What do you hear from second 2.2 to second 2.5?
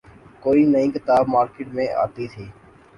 تھی۔